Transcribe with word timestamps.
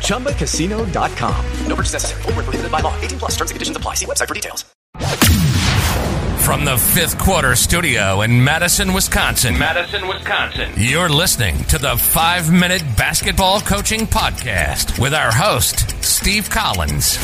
ChumbaCasino.com. 0.00 1.46
No 1.66 1.74
purchase 1.74 1.94
necessary. 1.94 2.22
Void 2.22 2.36
were 2.36 2.42
prohibited 2.42 2.70
by 2.70 2.80
law. 2.80 2.94
18 3.00 3.18
plus. 3.18 3.30
Terms 3.32 3.50
and 3.50 3.56
conditions 3.56 3.76
apply. 3.76 3.94
See 3.94 4.06
website 4.06 4.28
for 4.28 4.34
details. 4.34 4.64
From 6.44 6.64
the 6.64 6.76
fifth 6.78 7.16
quarter 7.18 7.54
studio 7.54 8.22
in 8.22 8.42
Madison, 8.42 8.92
Wisconsin. 8.92 9.56
Madison, 9.56 10.08
Wisconsin. 10.08 10.72
You're 10.76 11.08
listening 11.08 11.62
to 11.64 11.78
the 11.78 11.96
five 11.96 12.50
minute 12.50 12.82
basketball 12.96 13.60
coaching 13.60 14.00
podcast 14.00 14.98
with 15.00 15.14
our 15.14 15.30
host, 15.30 16.02
Steve 16.02 16.50
Collins. 16.50 17.18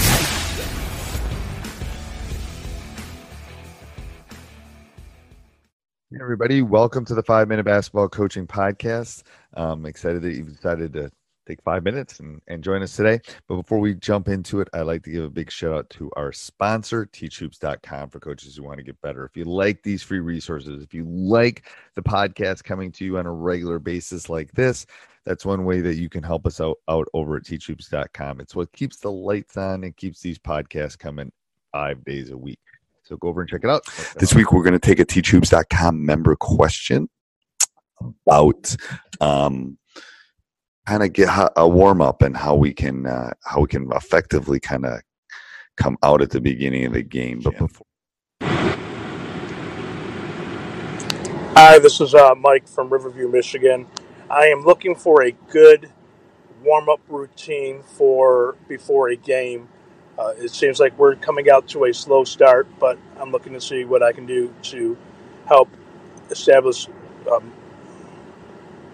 Hey 6.11 6.19
everybody, 6.21 6.63
welcome 6.63 7.05
to 7.07 7.15
the 7.15 7.23
Five 7.23 7.49
Minute 7.49 7.65
Basketball 7.65 8.09
Coaching 8.09 8.47
Podcast. 8.47 9.23
I'm 9.55 9.85
excited 9.87 10.23
that 10.23 10.35
you've 10.35 10.55
decided 10.55 10.93
to 10.93 11.11
take 11.47 11.63
five 11.63 11.85
minutes 11.85 12.21
and, 12.21 12.41
and 12.49 12.63
join 12.63 12.83
us 12.83 12.97
today. 12.97 13.21
But 13.49 13.57
before 13.57 13.79
we 13.79 13.95
jump 13.95 14.29
into 14.29 14.61
it, 14.61 14.69
I'd 14.73 14.83
like 14.83 15.03
to 15.05 15.11
give 15.11 15.25
a 15.25 15.31
big 15.31 15.51
shout 15.51 15.73
out 15.73 15.91
to 15.91 16.11
our 16.17 16.33
sponsor, 16.33 17.07
teachhoops.com, 17.07 18.11
for 18.11 18.21
coaches 18.21 18.57
who 18.57 18.65
want 18.65 18.79
to 18.79 18.85
get 18.85 19.01
better. 19.01 19.25
If 19.25 19.37
you 19.37 19.45
like 19.45 19.83
these 19.83 20.03
free 20.03 20.21
resources, 20.21 20.83
if 20.83 20.93
you 20.93 21.05
like 21.05 21.69
the 21.95 22.03
podcast 22.03 22.65
coming 22.65 22.91
to 22.93 23.05
you 23.05 23.19
on 23.19 23.27
a 23.27 23.33
regular 23.33 23.79
basis 23.79 24.29
like 24.29 24.51
this, 24.53 24.87
that's 25.25 25.45
one 25.45 25.65
way 25.65 25.81
that 25.81 25.97
you 25.97 26.09
can 26.09 26.23
help 26.23 26.47
us 26.47 26.61
out, 26.61 26.79
out 26.89 27.09
over 27.13 27.37
at 27.37 27.45
teachhoops.com. 27.45 28.41
It's 28.41 28.55
what 28.55 28.73
keeps 28.73 28.99
the 28.99 29.11
lights 29.11 29.57
on 29.57 29.85
and 29.85 29.97
keeps 29.97 30.21
these 30.21 30.39
podcasts 30.39 30.99
coming 30.99 31.33
five 31.73 32.05
days 32.05 32.31
a 32.31 32.37
week. 32.37 32.61
So 33.03 33.17
go 33.17 33.29
over 33.29 33.41
and 33.41 33.51
check 33.51 33.63
it 33.63 33.71
out. 33.71 33.85
This 34.19 34.35
week, 34.35 34.53
we're 34.53 34.63
going 34.63 34.73
to 34.73 34.79
take 34.79 34.99
a 34.99 35.05
teachhoops.com 35.05 36.05
member 36.05 36.35
question 36.37 37.09
about 38.01 38.75
um, 39.21 39.79
kind 40.87 41.03
of 41.03 41.13
get 41.13 41.29
a 41.57 41.69
warm 41.69 42.01
up 42.01 42.23
and 42.23 42.37
how 42.37 42.55
we 42.55 42.73
can 42.73 43.07
uh, 43.07 43.33
how 43.45 43.61
we 43.61 43.67
can 43.67 43.91
effectively 43.93 44.61
kind 44.61 44.87
of 44.87 45.01
come 45.77 45.99
out 46.03 46.23
at 46.23 46.31
the 46.31 46.41
beginning 46.41 46.87
of 46.87 46.93
the 46.93 47.03
game. 47.03 47.41
But 47.43 47.59
before 47.59 47.87
Hi, 51.59 51.79
this 51.79 52.01
is 52.01 52.15
uh, 52.15 52.35
Mike 52.35 52.69
from 52.69 52.91
Riverview, 52.91 53.29
Michigan. 53.29 53.87
I 54.29 54.47
am 54.47 54.63
looking 54.63 54.95
for 54.95 55.23
a 55.23 55.33
good 55.33 55.91
warm 56.63 56.89
up 56.89 57.01
routine 57.09 57.83
for 57.83 58.57
before 58.69 59.09
a 59.09 59.17
game. 59.17 59.69
Uh, 60.19 60.35
it 60.37 60.51
seems 60.51 60.81
like 60.81 60.99
we're 60.99 61.15
coming 61.17 61.51
out 61.51 61.67
to 61.69 61.85
a 61.85 61.95
slow 61.95 62.25
start, 62.25 62.67
but 62.79 62.99
I'm 63.19 63.31
looking 63.31 63.53
to 63.55 63.61
see 63.61 63.85
what 63.85 64.03
I 64.03 64.13
can 64.13 64.27
do 64.27 64.53
to 64.65 64.97
help 65.47 65.69
establish 66.31 66.89
um, 67.31 67.53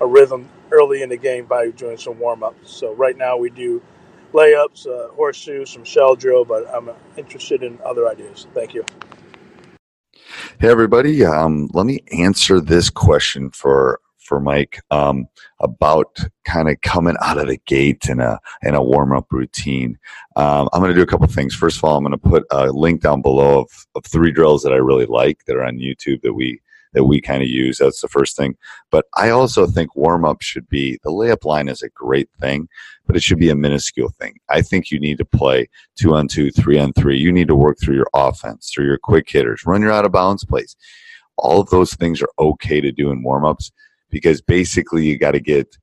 a 0.00 0.06
rhythm 0.06 0.48
early 0.72 1.02
in 1.02 1.08
the 1.08 1.16
game 1.16 1.44
by 1.44 1.70
doing 1.70 1.96
some 1.96 2.18
warm 2.18 2.42
ups. 2.42 2.74
So 2.74 2.94
right 2.94 3.16
now 3.16 3.36
we 3.36 3.50
do 3.50 3.82
layups, 4.32 4.86
uh, 4.86 5.12
horseshoe, 5.12 5.64
some 5.66 5.84
shell 5.84 6.16
drill, 6.16 6.44
but 6.44 6.66
I'm 6.74 6.88
uh, 6.88 6.94
interested 7.16 7.62
in 7.62 7.78
other 7.84 8.08
ideas. 8.08 8.46
Thank 8.54 8.74
you. 8.74 8.84
Hey 10.58 10.68
everybody, 10.68 11.24
um, 11.24 11.68
let 11.74 11.86
me 11.86 12.00
answer 12.12 12.60
this 12.60 12.88
question 12.88 13.50
for 13.50 14.00
for 14.22 14.40
Mike 14.40 14.80
um, 14.90 15.26
about 15.60 16.16
kind 16.44 16.70
of 16.70 16.80
coming 16.80 17.16
out 17.20 17.36
of 17.36 17.48
the 17.48 17.58
gate 17.66 18.06
in 18.08 18.20
a 18.20 18.38
in 18.62 18.74
a 18.74 18.82
warm 18.82 19.12
up 19.12 19.30
routine. 19.30 19.98
Um, 20.36 20.68
I'm 20.72 20.80
going 20.80 20.92
to 20.92 20.96
do 20.96 21.02
a 21.02 21.06
couple 21.06 21.26
things. 21.26 21.54
First 21.54 21.78
of 21.78 21.84
all, 21.84 21.96
I'm 21.96 22.04
going 22.04 22.12
to 22.12 22.16
put 22.16 22.44
a 22.50 22.68
link 22.68 23.02
down 23.02 23.20
below 23.20 23.62
of, 23.62 23.86
of 23.94 24.06
three 24.06 24.30
drills 24.30 24.62
that 24.62 24.72
I 24.72 24.76
really 24.76 25.06
like 25.06 25.44
that 25.44 25.56
are 25.56 25.64
on 25.64 25.76
YouTube 25.76 26.22
that 26.22 26.32
we 26.32 26.61
that 26.92 27.04
we 27.04 27.20
kind 27.20 27.42
of 27.42 27.48
use. 27.48 27.78
That's 27.78 28.00
the 28.00 28.08
first 28.08 28.36
thing. 28.36 28.56
But 28.90 29.06
I 29.16 29.30
also 29.30 29.66
think 29.66 29.96
warm 29.96 30.24
up 30.24 30.42
should 30.42 30.68
be 30.68 30.98
the 31.02 31.10
layup 31.10 31.44
line 31.44 31.68
is 31.68 31.82
a 31.82 31.88
great 31.90 32.28
thing, 32.40 32.68
but 33.06 33.16
it 33.16 33.22
should 33.22 33.38
be 33.38 33.50
a 33.50 33.56
minuscule 33.56 34.10
thing. 34.20 34.38
I 34.48 34.62
think 34.62 34.90
you 34.90 35.00
need 35.00 35.18
to 35.18 35.24
play 35.24 35.68
two 35.96 36.14
on 36.14 36.28
two, 36.28 36.50
three 36.50 36.78
on 36.78 36.92
three. 36.92 37.18
You 37.18 37.32
need 37.32 37.48
to 37.48 37.56
work 37.56 37.78
through 37.80 37.96
your 37.96 38.10
offense, 38.14 38.70
through 38.72 38.86
your 38.86 38.98
quick 38.98 39.28
hitters, 39.28 39.64
run 39.66 39.82
your 39.82 39.92
out 39.92 40.04
of 40.04 40.12
bounds 40.12 40.44
plays. 40.44 40.76
All 41.36 41.60
of 41.60 41.70
those 41.70 41.94
things 41.94 42.22
are 42.22 42.30
okay 42.38 42.80
to 42.80 42.92
do 42.92 43.10
in 43.10 43.22
warm 43.22 43.44
ups 43.44 43.72
because 44.10 44.42
basically 44.42 45.06
you 45.06 45.18
got 45.18 45.32
to 45.32 45.40
get 45.40 45.76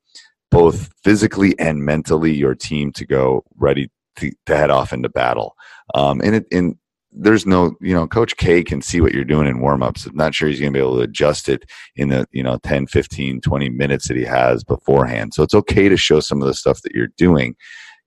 both 0.52 0.92
physically 1.04 1.58
and 1.60 1.84
mentally 1.84 2.34
your 2.34 2.56
team 2.56 2.92
to 2.94 3.06
go 3.06 3.44
ready 3.58 3.90
to, 4.18 4.32
to 4.46 4.56
head 4.56 4.70
off 4.70 4.94
into 4.94 5.10
battle. 5.10 5.56
Um, 5.94 6.22
and 6.22 6.36
it, 6.36 6.46
and 6.52 6.76
there's 7.12 7.46
no, 7.46 7.76
you 7.82 7.94
know, 7.94 8.08
Coach 8.08 8.38
K 8.38 8.64
can 8.64 8.82
see 8.82 9.02
what 9.02 9.14
you're 9.14 9.24
doing 9.24 9.48
in 9.48 9.60
warmups. 9.60 10.06
I'm 10.06 10.16
not 10.16 10.36
sure 10.36 10.48
he's 10.48 10.60
going 10.60 10.72
to 10.72 10.78
be 10.78 10.84
able 10.84 10.98
to 10.98 11.04
adjust 11.04 11.50
it 11.50 11.70
in 11.96 12.10
the, 12.10 12.28
you 12.32 12.44
know, 12.44 12.60
10, 12.64 12.88
15, 12.88 13.42
20 13.42 13.70
minutes 13.70 14.08
that 14.08 14.18
he 14.18 14.24
has 14.24 14.64
beforehand. 14.64 15.34
So 15.34 15.42
it's 15.44 15.56
okay 15.56 15.90
to 15.90 15.98
show 15.98 16.20
some 16.20 16.42
of 16.42 16.48
the 16.48 16.54
stuff 16.54 16.82
that 16.84 16.94
you're 16.94 17.10
doing. 17.18 17.56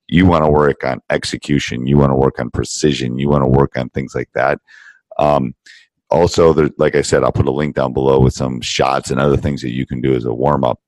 You 0.07 0.25
want 0.25 0.45
to 0.45 0.51
work 0.51 0.83
on 0.83 1.01
execution. 1.09 1.87
You 1.87 1.97
want 1.97 2.11
to 2.11 2.15
work 2.15 2.39
on 2.39 2.49
precision. 2.51 3.19
You 3.19 3.29
want 3.29 3.43
to 3.43 3.49
work 3.49 3.77
on 3.77 3.89
things 3.89 4.15
like 4.15 4.29
that. 4.35 4.59
Um, 5.19 5.53
also, 6.09 6.53
there, 6.53 6.69
like 6.77 6.95
I 6.95 7.01
said, 7.01 7.23
I'll 7.23 7.31
put 7.31 7.47
a 7.47 7.51
link 7.51 7.75
down 7.75 7.91
below 7.91 8.19
with 8.19 8.33
some 8.33 8.61
shots 8.61 9.11
and 9.11 9.19
other 9.19 9.37
things 9.37 9.61
that 9.61 9.71
you 9.71 9.85
can 9.85 9.99
do 9.99 10.15
as 10.15 10.25
a 10.25 10.33
warm 10.33 10.63
up. 10.63 10.79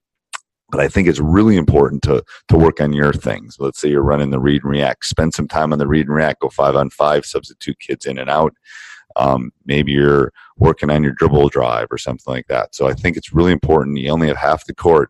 But 0.70 0.80
I 0.82 0.88
think 0.88 1.08
it's 1.08 1.20
really 1.20 1.58
important 1.58 2.02
to 2.04 2.24
to 2.50 2.58
work 2.58 2.82
on 2.82 2.94
your 2.94 3.14
things. 3.14 3.58
Let's 3.60 3.80
say 3.80 3.90
you're 3.90 4.02
running 4.02 4.32
the 4.32 4.40
read 4.40 4.64
and 4.64 4.72
react. 4.72 5.06
Spend 5.06 5.34
some 5.34 5.48
time 5.48 5.72
on 5.72 5.80
the 5.80 5.88
read 5.88 6.08
and 6.08 6.16
react. 6.16 6.42
Go 6.42 6.50
five 6.50 6.76
on 6.76 6.90
five. 6.90 7.26
Substitute 7.26 7.80
kids 7.80 8.06
in 8.06 8.18
and 8.18 8.30
out. 8.30 8.54
Um, 9.16 9.52
maybe 9.66 9.94
you're 9.94 10.34
working 10.58 10.90
on 10.90 11.04
your 11.04 11.14
dribble 11.14 11.50
drive 11.50 11.88
or 11.92 11.98
something 11.98 12.34
like 12.34 12.48
that. 12.48 12.76
So 12.76 12.88
I 12.88 12.94
think 12.94 13.16
it's 13.16 13.34
really 13.34 13.52
important. 13.52 13.98
You 13.98 14.10
only 14.10 14.28
have 14.28 14.38
half 14.38 14.66
the 14.66 14.76
court 14.76 15.10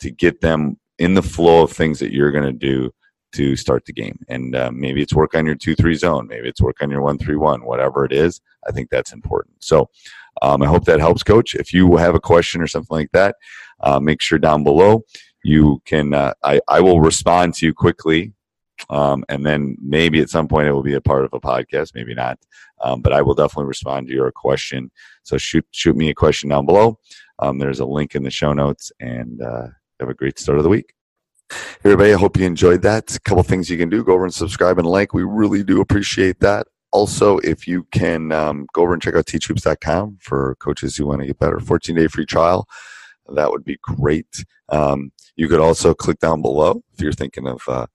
to 0.00 0.10
get 0.10 0.40
them 0.40 0.78
in 0.98 1.14
the 1.14 1.22
flow 1.22 1.64
of 1.64 1.72
things 1.72 1.98
that 1.98 2.12
you're 2.12 2.32
going 2.32 2.46
to 2.46 2.52
do 2.52 2.92
to 3.32 3.56
start 3.56 3.84
the 3.84 3.92
game. 3.92 4.18
And 4.28 4.54
uh, 4.54 4.70
maybe 4.72 5.02
it's 5.02 5.14
work 5.14 5.34
on 5.34 5.46
your 5.46 5.54
2 5.54 5.74
3 5.74 5.94
zone. 5.94 6.26
Maybe 6.28 6.48
it's 6.48 6.60
work 6.60 6.76
on 6.80 6.90
your 6.90 7.02
1 7.02 7.18
3 7.18 7.36
1, 7.36 7.64
whatever 7.64 8.04
it 8.04 8.12
is. 8.12 8.40
I 8.66 8.72
think 8.72 8.90
that's 8.90 9.12
important. 9.12 9.56
So 9.60 9.90
um, 10.40 10.62
I 10.62 10.66
hope 10.66 10.84
that 10.84 11.00
helps, 11.00 11.22
coach. 11.22 11.54
If 11.54 11.72
you 11.72 11.96
have 11.96 12.14
a 12.14 12.20
question 12.20 12.60
or 12.60 12.66
something 12.66 12.96
like 12.96 13.12
that, 13.12 13.36
uh, 13.80 14.00
make 14.00 14.20
sure 14.20 14.38
down 14.38 14.64
below 14.64 15.04
you 15.44 15.82
can, 15.84 16.14
uh, 16.14 16.34
I, 16.42 16.60
I 16.68 16.80
will 16.80 17.00
respond 17.00 17.54
to 17.54 17.66
you 17.66 17.74
quickly. 17.74 18.32
Um, 18.90 19.24
and 19.28 19.46
then 19.46 19.76
maybe 19.80 20.20
at 20.20 20.30
some 20.30 20.48
point 20.48 20.66
it 20.66 20.72
will 20.72 20.82
be 20.82 20.94
a 20.94 21.00
part 21.00 21.24
of 21.24 21.32
a 21.32 21.40
podcast, 21.40 21.94
maybe 21.94 22.14
not. 22.14 22.38
Um, 22.82 23.00
but 23.00 23.12
I 23.12 23.22
will 23.22 23.34
definitely 23.34 23.66
respond 23.66 24.08
to 24.08 24.12
your 24.12 24.30
question. 24.32 24.90
So 25.22 25.38
shoot 25.38 25.64
shoot 25.70 25.96
me 25.96 26.10
a 26.10 26.14
question 26.14 26.50
down 26.50 26.66
below. 26.66 26.98
Um, 27.38 27.58
there's 27.58 27.80
a 27.80 27.86
link 27.86 28.14
in 28.14 28.24
the 28.24 28.30
show 28.30 28.52
notes, 28.52 28.90
and 29.00 29.40
uh, 29.40 29.68
have 30.00 30.08
a 30.08 30.14
great 30.14 30.38
start 30.38 30.58
of 30.58 30.64
the 30.64 30.70
week. 30.70 30.94
Everybody, 31.84 32.12
I 32.14 32.18
hope 32.18 32.36
you 32.36 32.46
enjoyed 32.46 32.82
that. 32.82 33.16
A 33.16 33.20
couple 33.20 33.42
things 33.42 33.70
you 33.70 33.78
can 33.78 33.88
do. 33.88 34.04
Go 34.04 34.14
over 34.14 34.24
and 34.24 34.34
subscribe 34.34 34.78
and 34.78 34.86
like. 34.86 35.14
We 35.14 35.24
really 35.24 35.62
do 35.64 35.80
appreciate 35.80 36.40
that. 36.40 36.66
also, 36.92 37.38
if 37.38 37.66
you 37.66 37.84
can 37.90 38.32
um, 38.32 38.66
go 38.74 38.82
over 38.82 38.92
and 38.92 39.02
check 39.02 39.14
out 39.14 39.26
teachhoops.com 39.26 40.18
for 40.20 40.56
coaches 40.60 40.96
who 40.96 41.06
want 41.06 41.20
to 41.20 41.26
get 41.26 41.38
better, 41.38 41.58
14 41.58 41.96
day 41.96 42.06
free 42.06 42.26
trial. 42.26 42.66
That 43.34 43.50
would 43.50 43.64
be 43.64 43.78
great. 43.82 44.44
Um, 44.68 45.12
you 45.36 45.48
could 45.48 45.60
also 45.60 45.94
click 45.94 46.18
down 46.18 46.42
below 46.42 46.82
if 46.92 47.00
you're 47.00 47.12
thinking 47.12 47.46
of, 47.46 47.62
uh, 47.68 47.86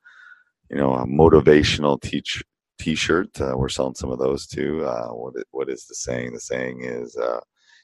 you 0.69 0.77
know, 0.77 0.93
a 0.93 1.05
motivational 1.05 2.01
teach 2.01 2.43
T-shirt. 2.79 3.39
Uh, 3.41 3.53
we're 3.55 3.69
selling 3.69 3.95
some 3.95 4.11
of 4.11 4.19
those 4.19 4.47
too. 4.47 4.85
Uh, 4.85 5.09
what 5.09 5.33
what 5.51 5.69
is 5.69 5.85
the 5.85 5.95
saying? 5.95 6.33
The 6.33 6.39
saying 6.39 6.83
is, 6.83 7.15
uh, 7.17 7.39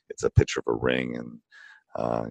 it's 0.10 0.24
a 0.24 0.30
picture 0.30 0.60
of 0.60 0.74
a 0.74 0.78
ring, 0.78 1.16
and 1.18 1.40
uh, 1.96 2.26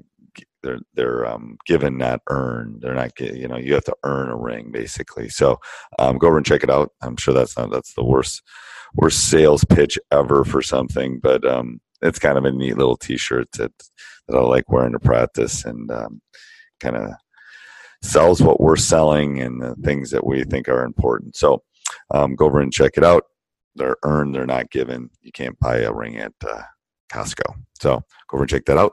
they're 0.63 0.81
they're 0.95 1.27
um, 1.27 1.59
given, 1.67 1.99
not 1.99 2.21
earned. 2.29 2.81
They're 2.81 2.95
not, 2.95 3.19
you 3.21 3.49
know, 3.49 3.57
you 3.59 3.75
have 3.75 3.85
to 3.85 3.97
earn 4.05 4.31
a 4.31 4.37
ring 4.37 4.71
basically. 4.73 5.29
So 5.29 5.59
um, 5.99 6.19
go 6.19 6.29
over 6.29 6.37
and 6.37 6.47
check 6.47 6.63
it 6.63 6.71
out. 6.71 6.91
I'm 7.03 7.17
sure 7.17 7.35
that's 7.35 7.57
not 7.57 7.71
that's 7.71 7.95
the 7.95 8.05
worst 8.05 8.43
worst 8.95 9.29
sales 9.29 9.65
pitch 9.65 9.99
ever 10.11 10.45
for 10.45 10.63
something, 10.63 11.19
but 11.21 11.45
um, 11.47 11.81
it's 12.01 12.19
kind 12.19 12.39
of 12.39 12.45
a 12.45 12.53
neat 12.53 12.77
little 12.77 12.97
T-shirt 12.97 13.51
that 13.53 13.73
that 14.29 14.37
I 14.37 14.41
like 14.41 14.71
wearing 14.71 14.93
to 14.93 14.99
practice 14.99 15.65
and 15.65 15.91
um, 15.91 16.21
kind 16.81 16.97
of 16.97 17.11
sells 18.03 18.43
what 18.43 18.61
we're 18.61 18.77
selling 18.77 19.41
and 19.41 19.61
the 19.61 19.75
things 19.85 20.11
that 20.11 20.27
we 20.27 20.45
think 20.45 20.69
are 20.69 20.85
important. 20.85 21.37
So 21.37 21.63
um, 22.11 22.35
go 22.35 22.47
over 22.47 22.61
and 22.61 22.73
check 22.73 22.93
it 22.97 23.05
out. 23.05 23.25
They're 23.75 23.97
earned, 24.05 24.35
they're 24.35 24.47
not 24.47 24.71
given. 24.71 25.11
You 25.23 25.33
can't 25.33 25.59
buy 25.59 25.79
a 25.79 25.93
ring 25.93 26.19
at 26.19 26.33
uh, 26.47 26.63
Costco. 27.11 27.55
So 27.81 28.03
go 28.29 28.35
over 28.37 28.43
and 28.43 28.51
check 28.51 28.65
that 28.67 28.79
out. 28.79 28.93